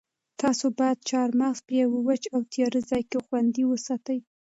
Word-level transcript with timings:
تاسو 0.41 0.65
باید 0.79 1.05
چهارمغز 1.09 1.59
په 1.67 1.73
یوه 1.81 1.97
وچ 2.07 2.23
او 2.35 2.41
تیاره 2.51 2.81
ځای 2.89 3.03
کې 3.09 3.23
خوندي 3.25 3.63
وساتئ. 3.67 4.19